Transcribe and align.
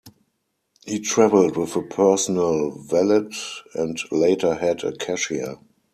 He 0.87 0.99
travelled 0.99 1.57
with 1.57 1.75
a 1.75 1.83
personal 1.83 2.71
valet 2.71 3.29
and 3.75 3.99
later 4.11 4.55
had 4.55 4.83
a 4.83 4.95
cashier. 4.95 5.57